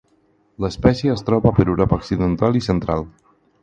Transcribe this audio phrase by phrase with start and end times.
[0.65, 3.11] L'espècie es troba per Europa Occidental i Central.